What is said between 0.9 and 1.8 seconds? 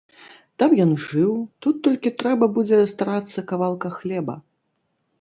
жыў, тут